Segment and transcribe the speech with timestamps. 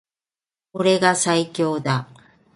[0.73, 2.09] 俺が最強だ